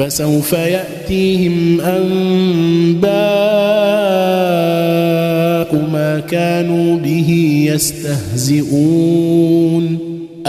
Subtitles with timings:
[0.00, 3.10] فسوف يأتيهم أنباء
[5.92, 7.30] ما كانوا به
[7.72, 9.30] يستهزئون.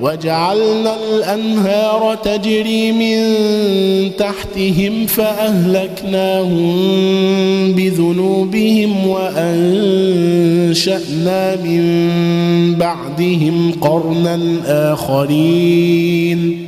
[0.00, 3.18] وجعلنا الأنهار تجري من
[4.16, 6.68] تحتهم فأهلكناهم
[7.72, 10.16] بذنوبهم وأنشأنا
[11.56, 11.82] من
[12.74, 14.40] بعدهم قرنا
[14.92, 16.67] آخرين.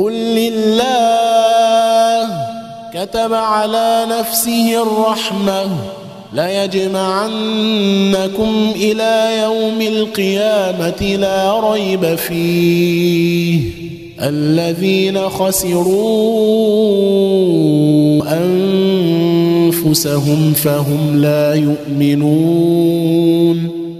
[0.00, 0.80] قل لله
[2.94, 5.66] كتب على نفسه الرحمة
[6.34, 7.32] ليجمعنكم
[8.76, 13.60] إلى يوم القيامة لا ريب فيه.
[14.22, 15.90] الذين خسروا
[19.72, 23.00] أنفسهم فهم لا يؤمنون.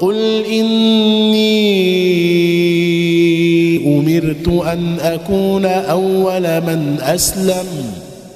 [0.00, 1.86] قل إني
[3.86, 7.66] أمرت أن أكون أول من أسلم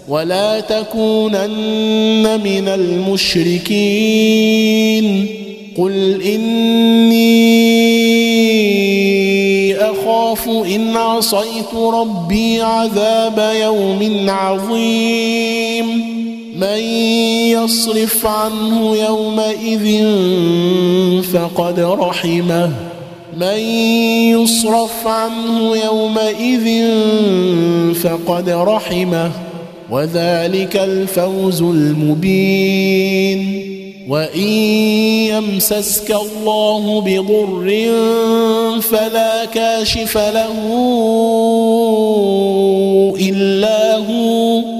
[0.08, 4.06] ولا تكونن من المشركين
[5.78, 7.50] قل إني
[9.76, 16.10] أخاف إن عصيت ربي عذاب يوم عظيم
[16.56, 16.78] من
[17.48, 20.04] يصرف عنه يومئذ
[21.22, 22.70] فقد رحمه.
[23.36, 23.58] من
[24.34, 26.84] يصرف عنه يومئذ
[27.94, 29.30] فقد رحمه.
[29.90, 33.66] وذلك الفوز المبين.
[34.08, 34.48] وإن
[35.28, 37.90] يمسسك الله بضر
[38.80, 40.54] فلا كاشف له
[43.20, 44.79] إلا هو.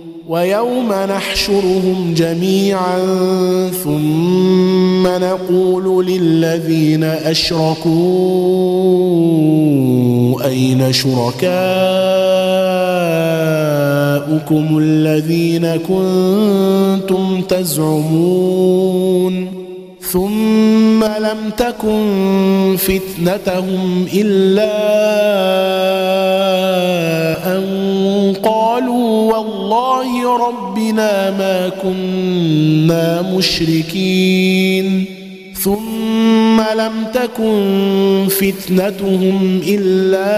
[0.31, 2.99] ويوم نحشرهم جميعا
[3.83, 7.91] ثم نقول للذين أشركوا
[10.45, 11.47] أين شركاؤكم
[14.77, 18.81] الذين كنتم تزعمون
[20.11, 24.71] ثم لم تكن فتنتهم إلا
[27.57, 29.00] أن قالوا
[29.31, 35.05] والله ربنا ما كنا مشركين
[35.63, 40.31] ثم لم تكن فتنتهم إلا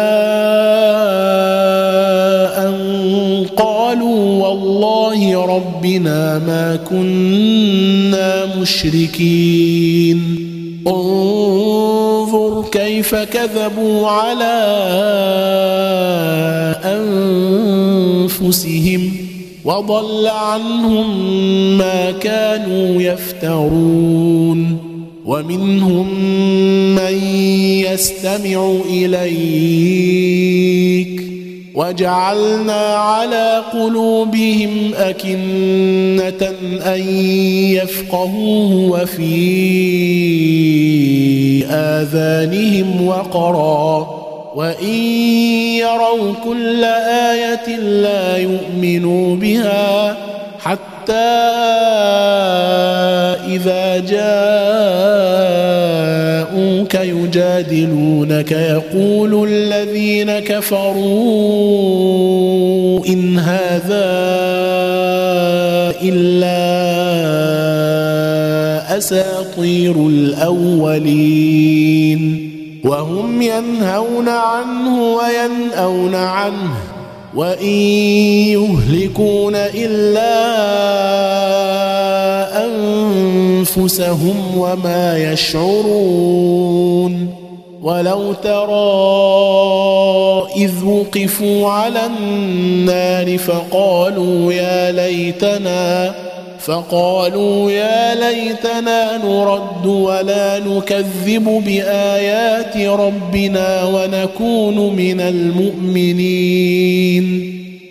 [2.68, 2.76] أن
[3.58, 10.20] قالوا والله ربنا ما كنا مشركين
[10.88, 14.64] انظر كيف كذبوا على
[18.44, 19.12] أنفسهم
[19.66, 21.08] وضل عنهم
[21.78, 24.78] ما كانوا يفترون
[25.26, 26.08] ومنهم
[26.96, 27.24] من
[27.92, 30.44] يستمع إليك
[31.76, 36.54] وجعلنا على قلوبهم أكنة
[36.86, 37.02] أن
[37.74, 39.24] يفقهوه وفي
[41.66, 44.13] آذانهم وقرا
[44.56, 44.94] وإن
[45.80, 50.18] يروا كل آية لا يؤمنوا بها
[50.60, 51.14] حتى
[53.48, 54.54] إذا جاءوك
[56.96, 58.52] يجادلونك.
[58.52, 61.04] يقول الذين كفروا
[63.08, 64.34] إن هذا
[66.02, 66.64] إلا
[68.98, 71.62] أساطير الأولين.
[72.94, 76.74] وهم ينهون عنه وينأون عنه
[77.36, 77.76] وإن
[78.54, 80.34] يهلكون إلا
[82.66, 86.64] أنفسهم وما يشعرون
[87.82, 88.84] ولو ترى
[90.56, 96.16] إذ وقفوا على النار فقالوا يا ليتنا
[96.66, 106.44] فقالوا يا ليتنا نرد ولا نكذب بآيات ربنا ونكون من المؤمنين.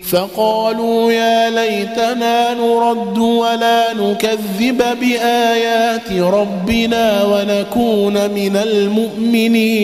[0.09, 9.83] فقالوا يا ليتنا نرد ولا نكذب بآيات ربنا ونكون من المؤمنين.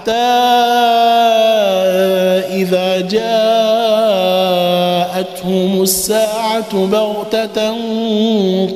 [0.00, 0.12] حتى
[2.52, 3.00] إذا
[5.20, 7.74] جاءتهم الساعة بغتة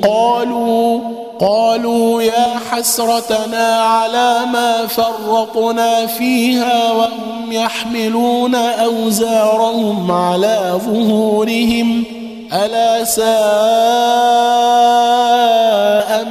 [0.09, 1.01] قالوا
[1.41, 12.05] قالوا يا حسرتنا على ما فرطنا فيها وهم يحملون أوزارهم على ظهورهم.
[12.53, 13.25] ألا ساء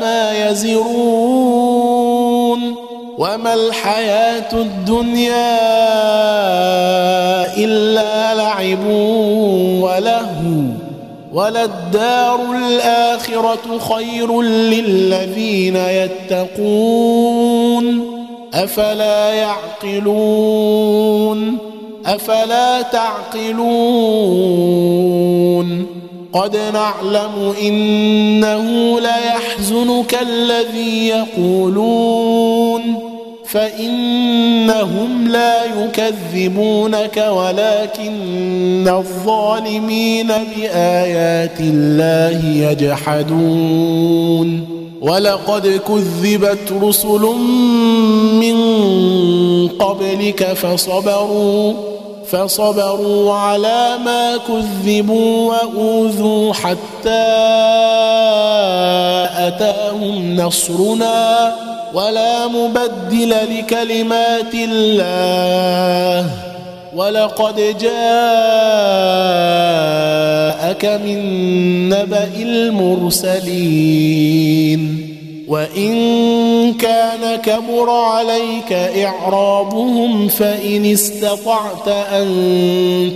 [0.01, 2.02] ما يزرون؟
[3.17, 5.53] وما الحياة الدنيا
[7.57, 8.85] إلا لعب
[9.81, 10.63] ولهو
[11.33, 16.83] وللدار الآخرة خير للذين يتقون
[18.53, 20.53] أفلا يعقلون
[22.05, 24.43] أفلا تعقلون
[26.33, 32.81] قد نعلم إنه ليحزنك الذي يقولون
[33.45, 44.03] فإنهم لا يكذبونك ولكن الظالمين بآيات الله يجحدون
[45.01, 47.21] ولقد كذبت رسل
[48.39, 48.57] من
[49.67, 51.92] قبلك فصبروا
[52.33, 57.27] فصبروا على ما كذبوا وأوذوا حتى
[59.37, 61.55] أتاهم نصرنا
[61.93, 66.29] ولا مبدل لكلمات الله.
[66.95, 67.93] ولقد جاءك
[70.85, 73.83] من نبأ المرسلين.
[75.47, 82.27] وإن كان كبر عليك إعرابهم فإن استطعت أن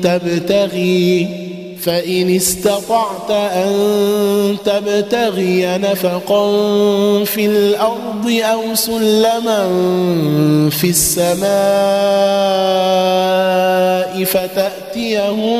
[0.04, 1.28] تبتغي
[1.82, 6.48] فإن استطعت أن تبتغي نفقا
[7.24, 9.70] في الأرض أو سلما
[10.70, 11.48] في السماء
[14.24, 15.60] فتأتيهم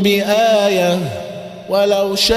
[0.00, 0.98] بآية
[1.68, 2.36] ولو شاء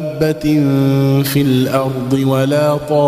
[0.00, 2.98] دابه في الأرض ولا طائر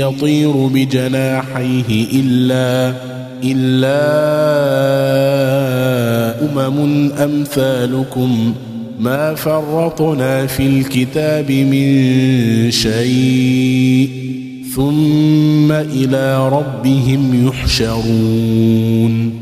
[0.00, 2.94] يطير بجناحيه الا
[3.44, 4.02] الا
[6.42, 8.54] امم امثالكم
[9.00, 14.10] ما فرطنا في الكتاب من شيء
[14.76, 19.41] ثم إلى ربهم يحشرون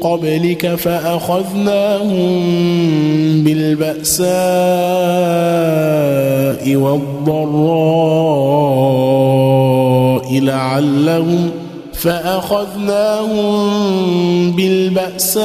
[0.00, 2.30] قبلك فأخذناهم
[3.44, 4.30] بالبأساء
[6.76, 7.20] والضراء
[10.40, 11.50] لعلهم
[11.92, 13.50] فأخذناهم
[14.56, 15.42] بالبأساء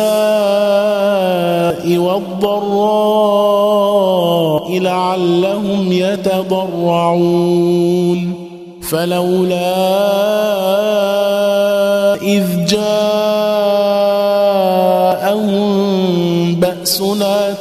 [1.97, 3.25] والضراء
[4.79, 7.65] لعلهم يتضرعون.
[8.89, 11.04] فلولا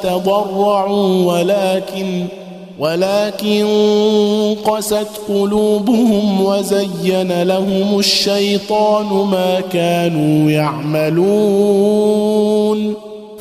[0.05, 2.27] تضرعوا ولكن
[2.79, 3.67] ولكن
[4.65, 11.95] قست قلوبهم وزين لهم الشيطان ما كانوا يعملون.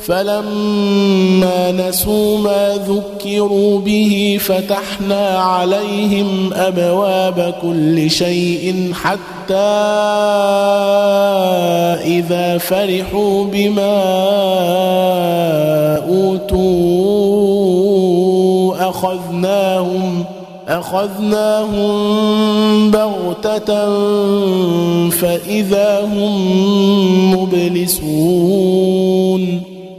[0.06, 9.54] فلما نسوا ما ذكروا به فتحنا عليهم أبواب كل شيء حتى
[12.04, 14.04] إذا فرحوا بما
[16.08, 17.24] أوتوا
[18.88, 20.24] أخذناهم
[20.68, 21.94] أخذناهم
[22.90, 23.90] بغتة
[25.10, 26.34] فإذا هم
[27.34, 28.84] مبلسون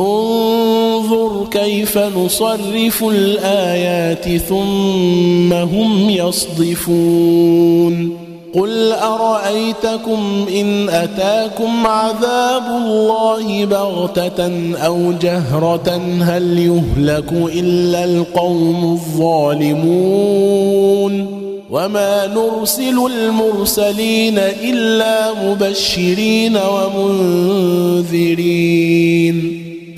[0.00, 7.46] انظر كيف نصرف الآيات ثم هم يصدفون.
[8.54, 19.96] قل أرأيتكم إن أتاكم عذاب الله بغتة أو جهرة هل يهلك إلا القوم الظالمون؟
[21.70, 26.58] وما نرسل المرسلين إلا مبشرين
[28.16, 29.55] ومنذرين.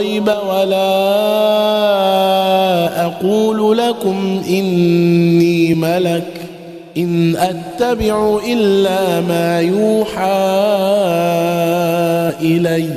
[0.00, 1.06] الغيب ولا
[3.06, 6.26] أقول لكم إني ملك
[6.96, 10.20] إن أتبع إلا ما يوحى
[12.40, 12.90] إلي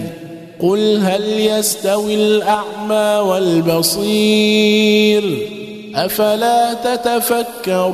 [0.60, 5.24] قل هل يستوي الأعمى والبصير
[5.96, 7.94] أفلا تتفكرون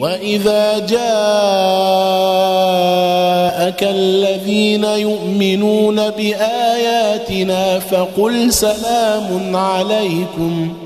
[0.00, 1.02] وإذا جاءك
[3.82, 10.85] الذين يؤمنون بآياتنا فقل سلام عليكم.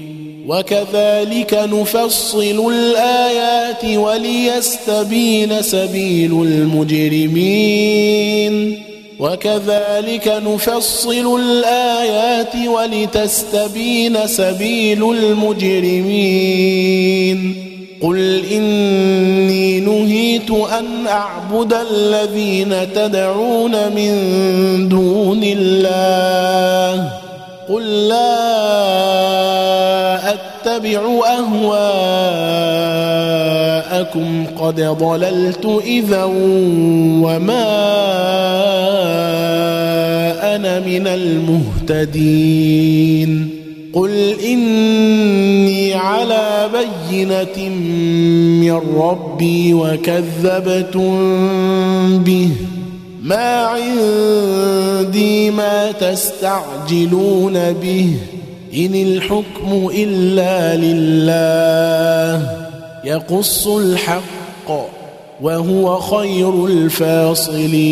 [0.47, 7.33] وكذلك نفصل الآيات وليستبين سبيل المجرمين.
[9.19, 17.55] وكذلك نفصل الآيات ولتستبين سبيل المجرمين.
[18.01, 27.20] قل إني نهيت أن أعبد الذين تدعون من دون الله.
[27.71, 28.31] قل لا
[30.33, 31.01] أتبع
[31.39, 31.65] أهواءكم
[34.59, 36.23] قد ضللت إذا
[37.23, 37.67] وما
[40.55, 41.07] أنا من
[41.97, 42.81] المهتدين
[43.93, 47.69] قل إني على بينة
[48.59, 51.17] من ربي وكذبتم
[52.23, 52.51] به
[53.21, 58.15] ما عندي ما تستعجلون به
[58.75, 62.49] إن الحكم إلا لله
[63.03, 64.71] يقص الحق
[65.41, 67.91] وهو خير الفاصلين.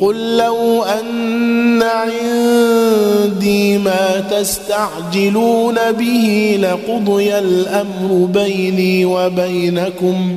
[0.00, 10.36] قل لو أن عندي ما تستعجلون به لقضي الأمر بيني وبينكم.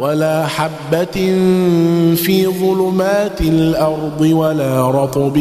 [0.00, 1.34] ولا حبة
[2.14, 5.38] في ظلمات الأرض ولا رطب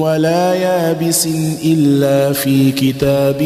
[0.00, 1.28] ولا يابس
[1.64, 3.42] إلا في كتاب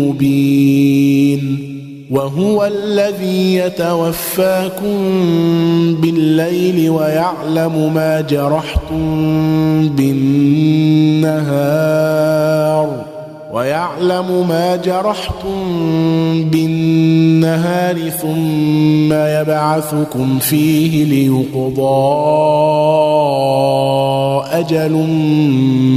[0.00, 1.72] مبين.
[2.10, 4.96] وهو الذي يتوفاكم
[6.00, 11.26] بالليل ويعلم ما جرحتم بالنهار.
[13.56, 15.60] ويعلم ما جرحتم
[16.50, 22.06] بالنهار ثم يبعثكم فيه ليقضى
[24.52, 24.92] أجل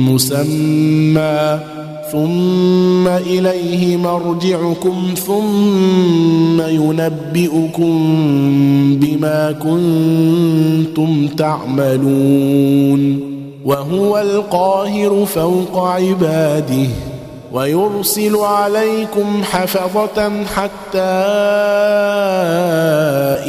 [0.10, 1.60] مسمى
[2.12, 8.00] ثم إليه مرجعكم ثم ينبئكم
[9.02, 13.19] بما كنتم تعملون
[13.65, 16.88] وهو القاهر فوق عباده
[17.53, 20.99] ويرسل عليكم حفظة حتى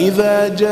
[0.08, 0.70] إذا جاء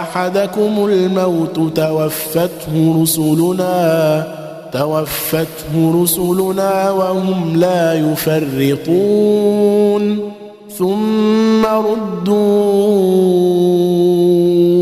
[0.00, 4.26] أحدكم الموت توفته رسلنا
[4.72, 9.40] توفته رسلنا وهم لا يفرطون.
[10.78, 12.30] ثم ردوا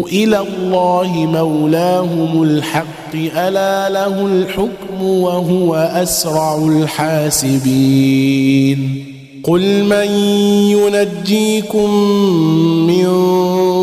[0.09, 8.29] إلى الله مولاهم الحق ألا له الحكم وهو أسرع الحاسبين.
[9.44, 10.07] قل من
[10.71, 11.90] ينجيكم
[12.87, 13.09] من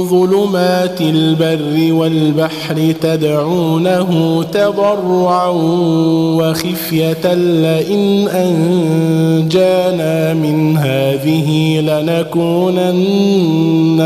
[0.09, 5.49] ظلمات البر والبحر تدعونه تضرعا
[6.39, 12.93] وخفية لئن أنجانا من هذه لنكونن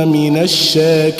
[0.07, 1.19] من الشاكرين.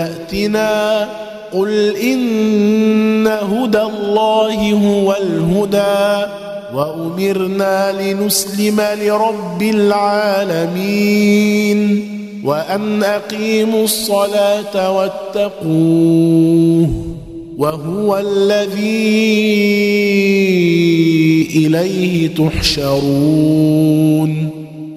[0.03, 1.07] ائتنا
[1.53, 6.31] قل إن هدى الله هو الهدى
[6.73, 11.31] وأمرنا لنسلم لرب العالمين
[12.43, 16.89] وأن أقيموا الصلاة واتقوه
[17.57, 19.51] وهو الذي
[21.55, 23.81] إليه تحشرون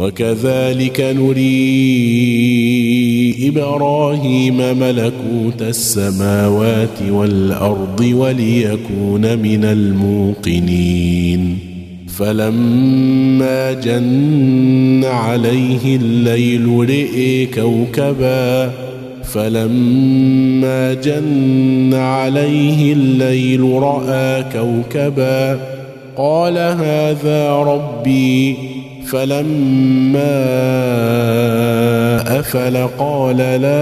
[0.00, 1.48] وكذلك نري
[3.48, 11.58] إبراهيم ملكوت السماوات والأرض وليكون من الموقنين.
[12.06, 18.72] فلما جن عليه الليل رئي كوكبا
[19.24, 25.60] فلما جن عليه الليل رأى كوكبا
[26.16, 28.69] قال هذا ربي
[29.10, 30.40] فلما
[32.40, 33.72] أفل قال لا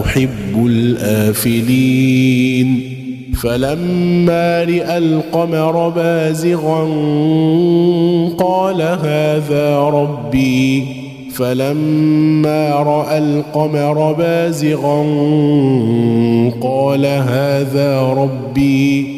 [0.00, 2.18] أحب الآفلين.
[3.42, 6.84] فلما رأى القمر بازغا
[8.38, 10.84] قال هذا ربي.
[11.34, 15.02] فلما رأى القمر بازغا
[16.60, 19.17] قال هذا ربي.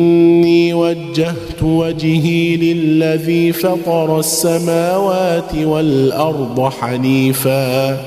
[1.63, 7.97] وجهي للذي فطر السماوات والأرض حنيفاً.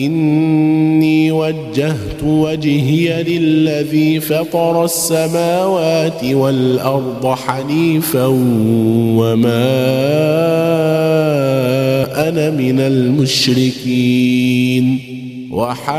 [0.00, 8.26] إني وجهت وجهي للذي فطر السماوات والأرض حنيفا.
[9.16, 9.72] وما
[12.28, 14.98] أنا من المشركين.
[15.52, 15.92] وحاجه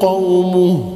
[0.00, 0.95] قومه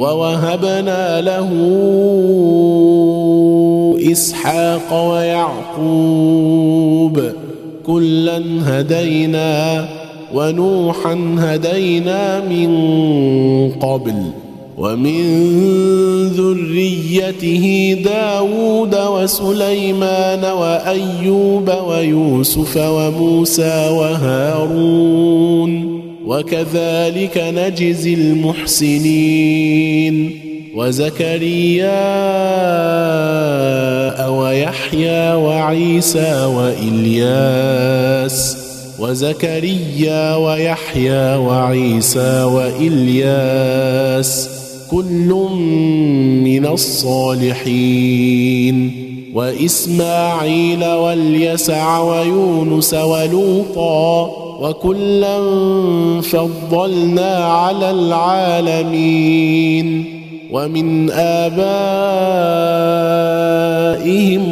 [0.00, 1.48] ووهبنا له
[4.12, 7.20] إسحاق ويعقوب
[7.86, 9.88] كلا هدينا
[10.34, 12.70] ونوحا هدينا من
[13.72, 14.14] قبل
[14.78, 15.22] ومن
[16.28, 25.89] ذريته داود وسليمان وأيوب ويوسف وموسى وهارون
[26.30, 30.40] وكذلك نجزي المحسنين.
[30.76, 32.28] وزكريا
[34.28, 38.56] ويحيى وعيسى وإلياس.
[38.98, 44.48] وزكريا ويحيى وعيسى وإلياس.
[44.90, 45.48] كل
[46.44, 48.76] من الصالحين.
[49.34, 54.39] وإسماعيل واليسع ويونس ولوطا.
[54.60, 55.40] وكلا
[56.20, 60.04] فضلنا على العالمين.
[60.52, 61.60] ومن آبائهم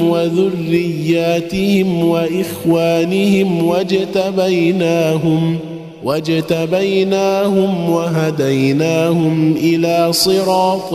[0.08, 5.56] وذرياتهم وإخوانهم واجتبيناهم
[6.04, 10.94] واجتبيناهم وهديناهم إلى صراط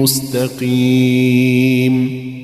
[0.00, 2.13] مستقيم.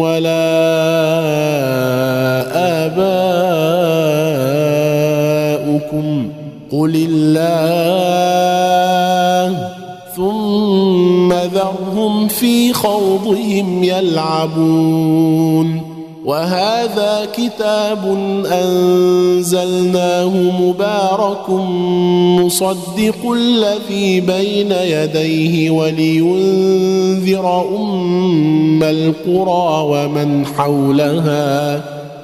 [0.00, 0.46] ولا
[2.86, 3.18] آباؤكم.
[6.72, 7.96] قل الله
[10.16, 15.85] ثم ذرهم في خوضهم يلعبون.
[16.26, 18.02] وهذا كتاب
[18.52, 20.28] أنزلناه
[20.60, 21.50] مبارك
[22.40, 31.95] مصدق الذي بين يديه ولينذر أم القرى ومن حولها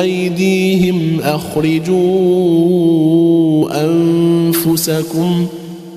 [0.00, 1.90] أيديهم أخرجوا
[3.84, 5.46] أنفسكم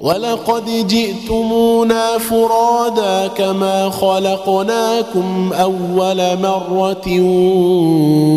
[0.00, 7.20] ولقد جئتمونا فرادا كما خلقناكم أول مرة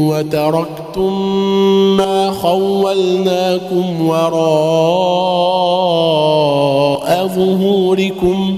[0.09, 1.13] وتركتم
[1.97, 4.43] ما خولناكم وراء
[7.27, 8.57] ظهوركم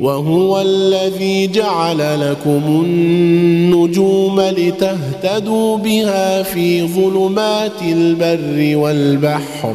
[0.00, 9.74] وهو الذي جعل لكم النجوم لتهتدوا بها في ظلمات البر والبحر.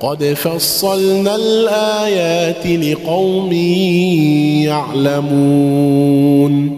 [0.00, 3.52] قد فصلنا الآيات لقوم
[4.62, 6.77] يعلمون.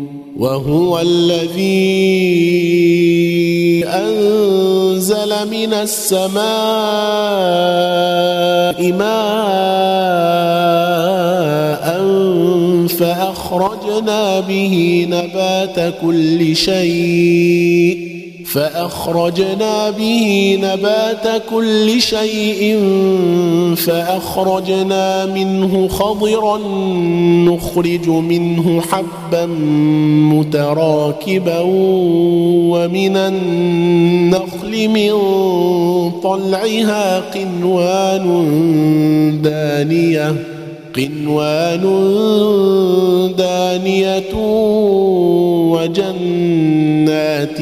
[0.41, 1.85] وهو الذي
[3.85, 6.41] أنزل من السماء
[8.91, 9.11] ماء
[12.87, 18.20] فأخرجنا به نبات كل شيء
[18.53, 22.79] فأخرجنا به نبات كل شيء
[23.75, 26.57] فأخرجنا منه خضرا
[27.47, 29.45] نخرج منه حبا
[30.33, 31.59] متراكبا
[32.71, 35.11] ومن النخل من
[36.23, 38.27] طلعها قنوان
[39.43, 40.35] دانية
[40.95, 41.83] قنوان
[43.37, 44.33] دانية
[45.71, 47.61] وجنات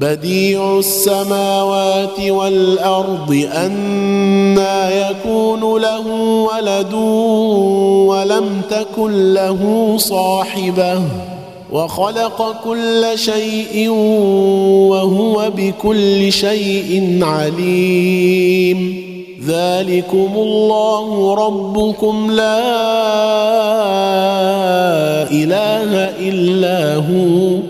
[0.00, 6.06] بديع السماوات والأرض أنا يكون له
[6.50, 6.94] ولد
[8.08, 11.02] ولم تكن له صاحبة
[11.72, 13.88] وخلق كل شيء
[14.88, 19.10] وهو بكل شيء عليم.
[19.46, 22.60] ذلكم الله ربكم لا
[25.30, 25.90] إله
[26.20, 27.69] إلا هو.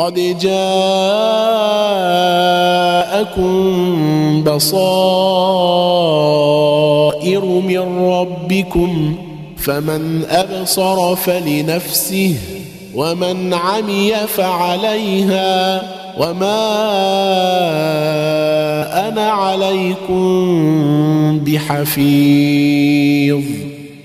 [0.00, 0.64] قد جاءكم
[4.44, 5.04] بصائر
[7.44, 9.14] من ربكم
[9.56, 12.34] فمن أبصر فلنفسه
[12.94, 15.82] ومن عمي فعليها
[16.18, 16.68] وما
[19.08, 20.20] أنا عليكم
[21.44, 22.60] بحفيظ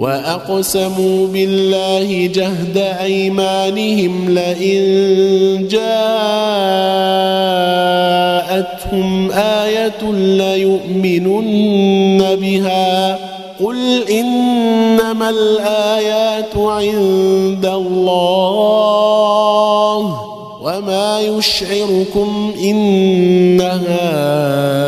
[0.00, 4.80] وأقسموا بالله جهد أيمانهم لئن
[5.70, 5.90] جاءتهم
[9.30, 13.18] آية ليؤمنن بها.
[13.64, 19.00] قل إنما الآيات عند الله
[20.62, 24.79] وما يشعركم إنها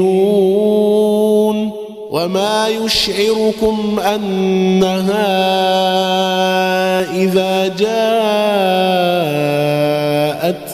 [0.00, 1.70] يؤمنون
[2.10, 5.34] وما يشعركم أنها
[7.22, 7.94] إذا جاءت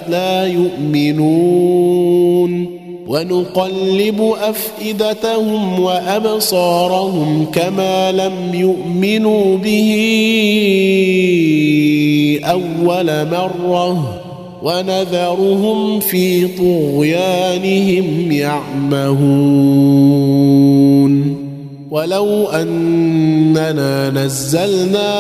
[0.09, 2.01] لا يؤمنون
[3.07, 9.91] ونقلب أفئدتهم وأبصارهم كما لم يؤمنوا به
[12.45, 14.20] أول مرة
[14.63, 19.91] ونذرهم في طغيانهم يعمهون.
[21.91, 25.13] ولو أننا نزلنا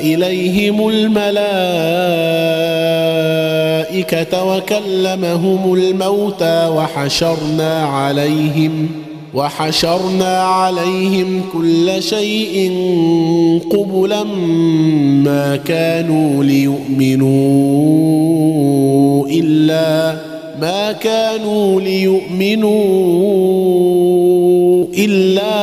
[0.00, 1.28] إليهم الملائكة
[4.44, 8.88] وكلمهم الموتى وحشرنا عليهم
[9.34, 12.70] وحشرنا عليهم كل شيء
[13.70, 14.24] قبلا
[15.24, 17.28] ما كانوا ليؤمنوا
[19.28, 20.16] إلا
[20.60, 22.68] ما كانوا ليؤمنوا
[24.98, 25.58] إلا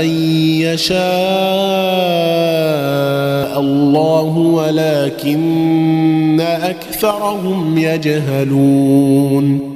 [0.00, 0.08] أن
[0.60, 0.96] يشاء
[3.60, 9.75] الله ولكن أكثرهم يجهلون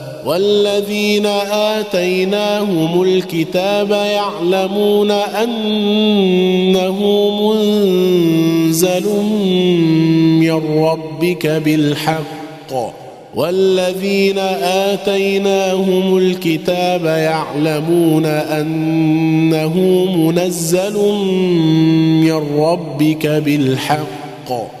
[0.25, 6.97] والذين آتيناهم الكتاب يعلمون أنه
[7.41, 9.07] منزل
[10.39, 12.73] من ربك بالحق.
[13.35, 19.75] والذين آتيناهم الكتاب يعلمون أنه
[20.15, 20.97] منزل
[22.23, 24.80] من ربك بالحق.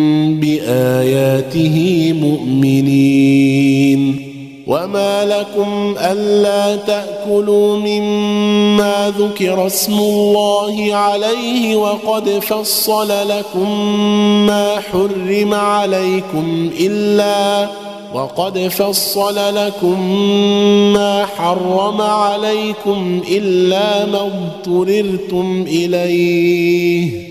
[0.41, 4.01] بآياته مؤمنين
[4.67, 13.95] وما لكم ألا تأكلوا مما ذكر اسم الله عليه وقد فصل لكم
[14.47, 17.69] ما حرم عليكم إلا
[18.13, 20.13] وقد فصل لكم
[20.93, 27.30] ما حرم عليكم إلا ما اضطررتم إليه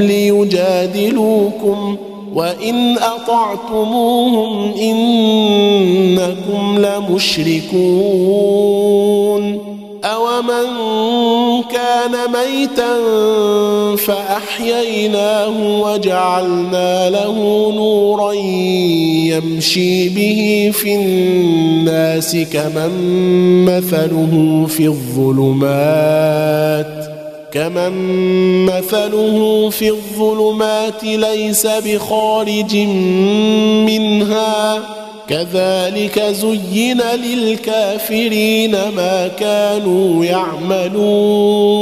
[0.00, 1.96] ليجادلوكم
[2.34, 9.58] وإن أطعتموهم إنكم لمشركون
[10.04, 10.66] أومن
[11.72, 12.96] كان ميتا
[13.96, 17.36] فأحييناه وجعلنا له
[17.76, 18.32] نورا
[19.32, 22.90] يمشي به في الناس كمن
[23.64, 25.98] مثله في الظلمات
[27.52, 32.76] كمن مثله في الظلمات ليس بخارج
[33.86, 34.82] منها
[35.28, 41.78] كذلك زين للكافرين ما كانوا يعملون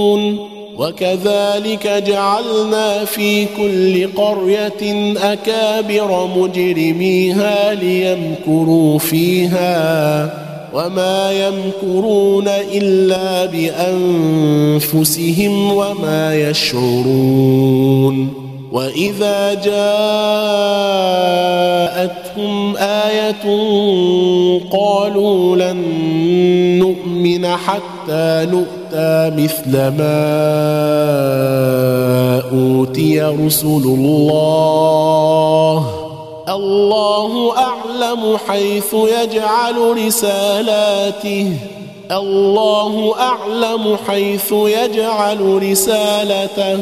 [0.78, 10.45] وكذلك جعلنا في كل قريه اكابر مجرميها ليمكروا فيها
[10.76, 13.46] وما يمكرون إلا
[14.84, 18.28] بأنفسهم وما يشعرون
[18.72, 19.76] وإذا جاءتهم
[22.76, 23.44] آية
[24.72, 25.76] قالوا لن
[26.78, 30.26] نؤمن حتى نؤتى مثل ما
[32.52, 34.36] أوتي رسل الله
[36.48, 41.52] الله أعلم حيث يجعل رسالاته.
[42.10, 46.78] الله أعلم حيث يجعل رسالته.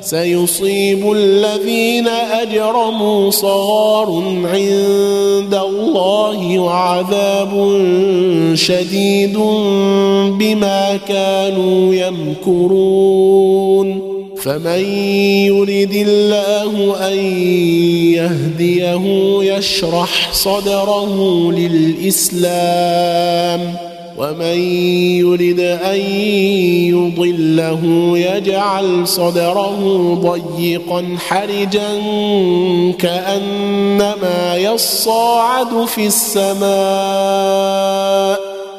[0.00, 7.52] سيصيب الذين أجرموا صغار عند الله وعذاب
[8.54, 9.38] شديد
[10.38, 14.13] بما كانوا يمكرون.
[14.44, 14.84] فمن
[15.48, 17.18] يرد الله أن
[18.12, 19.04] يهديه
[19.42, 21.16] يشرح صدره
[21.52, 22.94] للإسلام
[24.18, 24.58] ومن
[25.24, 26.00] يرد أن
[26.92, 32.00] يضله يجعل صدره ضيقا حرجا
[32.98, 36.64] كأنما يصاعد في السماء.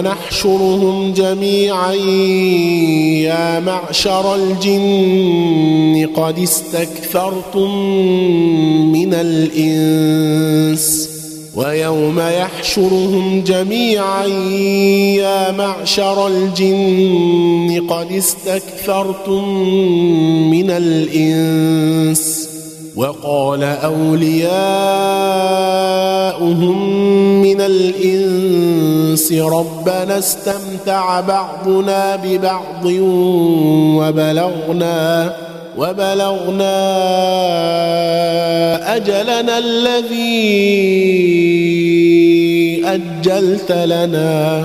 [0.00, 1.94] نحشرهم جميعا.
[3.24, 7.70] يا معشر الجن قد استكثرتم
[8.92, 11.08] من الإنس
[11.54, 14.26] ويوم يحشرهم جميعا.
[15.16, 19.48] يا معشر الجن قد استكثرتم
[20.50, 22.47] من الإنس
[22.98, 24.38] وقال أولياؤهم
[27.42, 32.84] من الإنس ربنا استمتع بعضنا ببعض
[33.98, 35.32] وبلغنا
[35.78, 36.78] وبلغنا
[38.96, 40.48] أجلنا الذي
[42.84, 44.64] أجلت لنا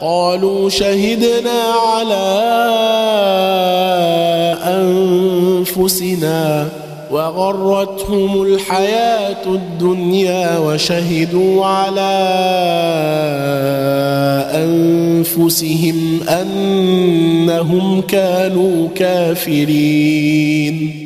[0.00, 1.62] قالوا شهدنا
[1.96, 2.26] على
[5.66, 6.68] أنفسنا
[7.10, 12.16] وغرتهم الحياة الدنيا وشهدوا على
[14.54, 21.05] أنفسهم أنهم كانوا كافرين.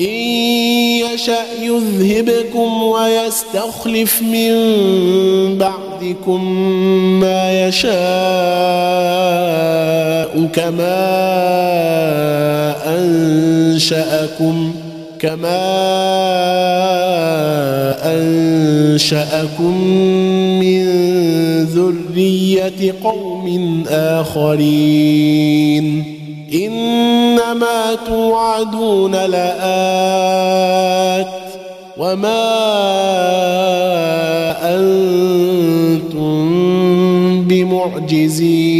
[0.00, 0.14] إن
[1.14, 4.52] يشأ يذهبكم ويستخلف من
[5.58, 6.60] بعدكم
[7.20, 7.92] ما يشاء
[10.52, 11.22] كما
[12.86, 14.74] أنشأكم
[15.18, 15.62] كما
[18.04, 19.88] أنشأكم
[20.60, 20.84] من
[21.64, 25.32] ذرية قوم آخرين.
[26.54, 30.46] إنما توعدون لآت
[31.98, 32.44] وما
[34.62, 36.32] أنتم
[37.44, 38.72] بمعجزين.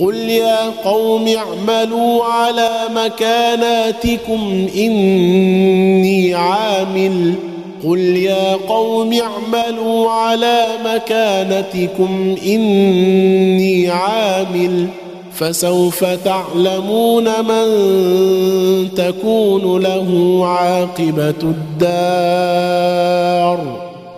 [0.00, 7.34] قل يا قوم اعملوا على مكاناتكم إني عامل.
[7.86, 14.86] قل يا قوم اعملوا على مكانتكم إني عامل.
[15.38, 17.68] فسوف تعلمون من
[18.94, 23.58] تكون له عاقبة الدار.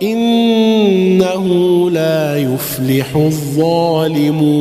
[0.03, 1.45] إنه
[1.91, 4.59] لا يفلح الظالمون.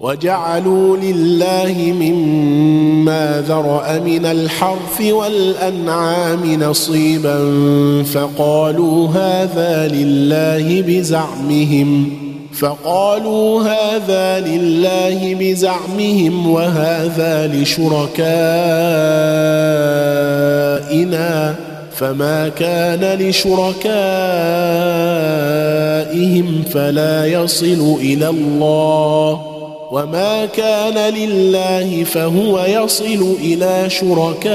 [0.00, 7.38] وجعلوا لله مما ذرأ من الحرث والأنعام نصيبا
[8.02, 12.25] فقالوا هذا لله بزعمهم.
[12.56, 18.16] فقالوا هذا لله بزعمهم وهذا لشركائنا
[21.96, 23.84] فما كان لشركائهم
[26.70, 29.40] فلا يصل إلى الله
[29.90, 34.46] وما كان لله فهو يصل إلى شركائهم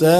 [0.00, 0.10] ساء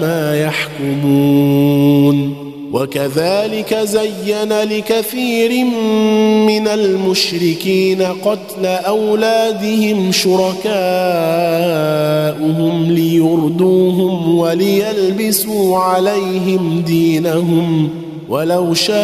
[0.00, 2.48] ما يحكمون.
[2.72, 5.64] وكذلك زين لكثير
[6.46, 10.52] من المشركين قتل أولادهم شركاؤهم
[12.92, 17.88] ليردوهم وليلبسوا عليهم دينهم.
[18.28, 18.98] ولو شاء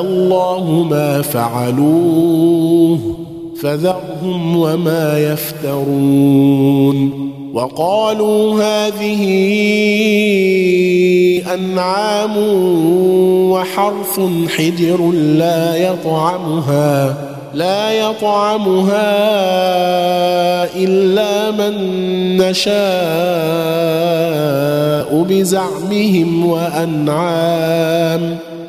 [0.00, 3.25] الله ما فعلوه.
[3.62, 7.26] فذرهم وما يفترون.
[7.54, 9.22] وقالوا هذه
[11.54, 12.36] أنعام
[13.50, 17.16] وحرث حجر لا يطعمها
[17.54, 19.16] لا يطعمها
[20.76, 21.74] إلا من
[22.36, 22.76] نشاء
[25.28, 28.38] بزعمهم وأنعام.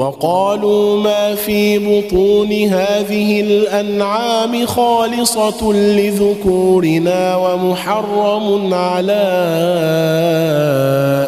[0.00, 9.22] وقالوا ما في بطون هذه الأنعام خالصة لذكورنا ومحرم على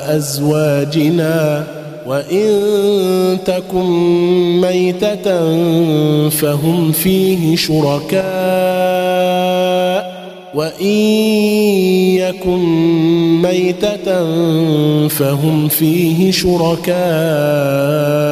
[0.07, 1.67] أزواجنا
[2.07, 2.49] وإن
[3.45, 3.91] تكن
[4.61, 5.25] ميتة
[6.29, 8.23] فهم فيه شركاء
[10.55, 10.87] وإن
[12.17, 12.63] يكن
[13.43, 14.29] ميتة
[15.09, 18.32] فهم فيه شركاء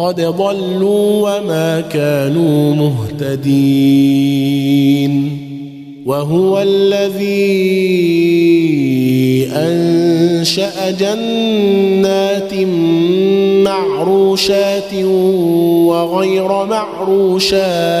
[0.00, 4.30] قد ضلوا وما كانوا مهتدين
[6.06, 7.90] وهو الذي
[9.52, 12.54] أنشأ جنات
[13.64, 14.94] معروشات
[15.84, 18.00] وغير معروشات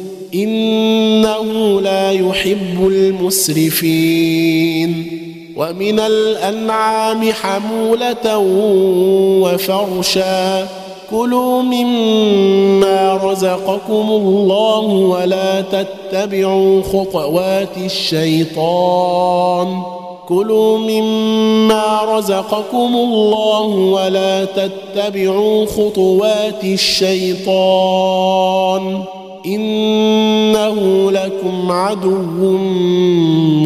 [0.33, 4.41] إنه لا يحب المسرفين.
[5.57, 8.37] ومن الأنعام حمولة
[9.41, 10.67] وفرشا.
[11.11, 19.81] كلوا مما رزقكم الله ولا تتبعوا خطوات الشيطان.
[20.29, 29.03] كلوا مما رزقكم الله ولا تتبعوا خطوات الشيطان.
[29.45, 32.57] إنه لكم عدو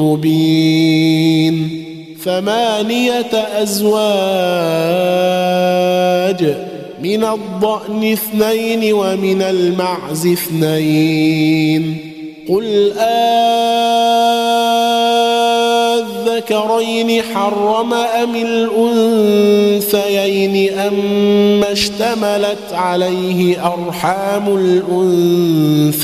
[0.02, 1.86] مبين.
[2.24, 3.96] ثمانية أزواج
[7.04, 11.98] من الضأن اثنين ومن المعز اثنين.
[12.50, 12.94] قل
[16.36, 18.36] آذكرين حرم أم
[19.86, 24.58] الأنثيين أما اشتملت عليه أرحام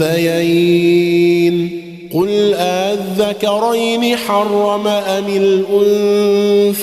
[0.04, 1.82] الأنثيين
[2.14, 5.26] قل آذكرين حرم أم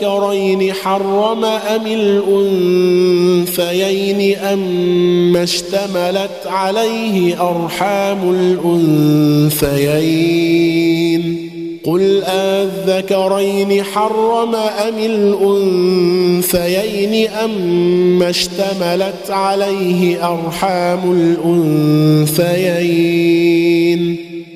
[0.02, 1.86] آذكرين حرم أم
[3.46, 8.30] الأنثيين أما اشتملت عليه أرحام
[9.60, 11.50] الأنثيين
[11.84, 14.98] قل آذكرين حرم أم
[16.52, 21.12] الأنثيين أما اشتملت عليه أرحام
[22.32, 24.29] الأنثيين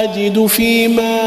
[0.00, 1.20] أجد فيما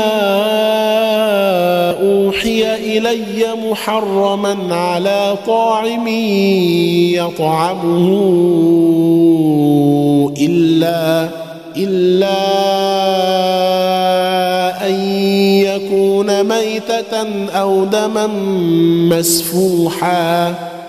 [2.01, 6.07] أوحي إلي محرما على طاعم
[7.13, 8.07] يطعمه
[10.37, 11.29] إلا
[11.77, 12.39] إلا
[14.87, 14.93] أن
[15.63, 18.27] يكون ميتة أو دما
[19.17, 20.72] مسفوحا.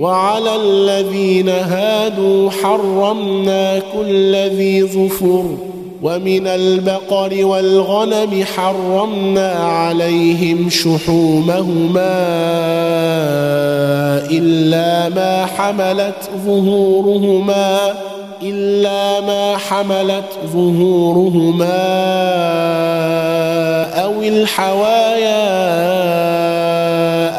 [0.00, 5.44] وعلى الذين هادوا حرمنا كل ذي ظفر
[6.02, 12.14] ومن البقر والغنم حرمنا عليهم شحومهما
[14.30, 17.94] إلا ما حملت ظهورهما
[18.42, 21.84] إلا ما حملت ظهورهما
[24.04, 25.34] أو الحوايا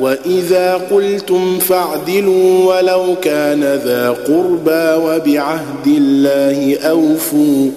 [0.00, 7.70] وإذا قلتم فاعدلوا ولو كان ذا قربى وبعهد الله أوفوا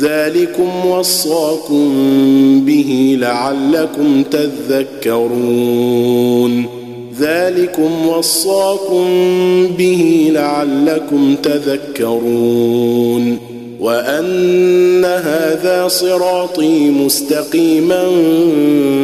[0.00, 1.94] ذلكم وصاكم
[2.66, 5.62] به لعلكم تذكرون
[7.18, 9.06] ذلكم وصاكم
[9.78, 13.38] به لعلكم تذكرون
[13.80, 18.04] وأن هذا صراطي مستقيما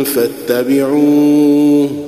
[0.04, 2.07] فاتبعوه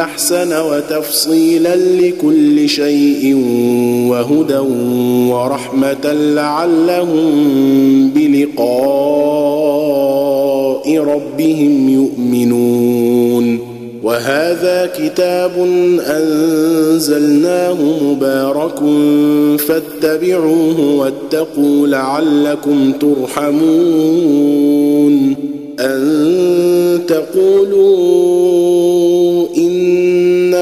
[0.00, 3.34] أحسن وتفصيلا لكل شيء
[4.08, 4.58] وهدى
[5.32, 7.30] ورحمة لعلهم
[8.08, 8.58] بلقاء
[10.98, 13.72] ربهم يؤمنون.
[14.02, 15.52] وهذا كتاب
[16.06, 18.78] أنزلناه مبارك
[19.58, 24.22] فاتبعوه واتقوا لعلكم ترحمون.
[25.80, 28.41] أن تقولوا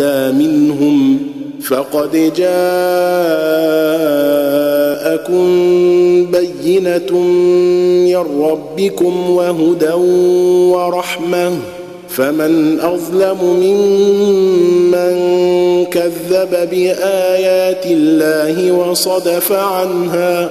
[0.00, 1.18] اهدى منهم
[1.60, 2.56] فقد جاءكم
[6.30, 7.12] بينة
[8.06, 9.92] من ربكم وهدى
[10.72, 11.52] ورحمة.
[12.08, 15.14] فمن أظلم ممن
[15.84, 20.50] كذب بآيات الله وصدف عنها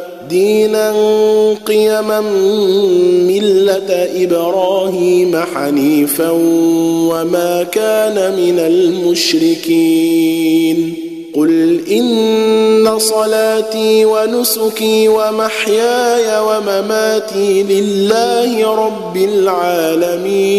[0.31, 0.93] دينا
[1.65, 2.21] قيما
[3.27, 6.29] ملة إبراهيم حنيفا
[7.11, 9.97] وما كان من المشركين.
[11.33, 20.51] قل إن صلاتي ونسكي ومحياي ومماتي لله رب العالمين.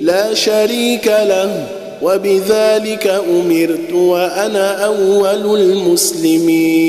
[0.00, 1.66] لا شريك له
[2.02, 6.88] وبذلك أمرت وأنا أول المسلمين.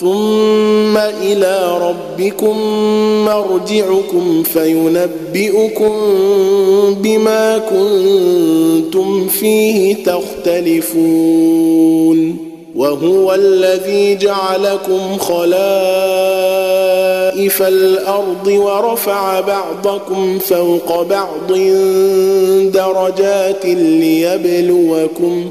[0.00, 2.58] ثم إلى ربكم
[3.24, 5.92] مرجعكم فينبئكم
[7.00, 11.34] بما كنتم فيه تختلفون
[12.76, 15.54] وهو الذي جعلكم خلائف
[17.62, 21.52] الأرض ورفع بعضكم فوق بعض
[22.72, 25.50] درجات ليبلوكم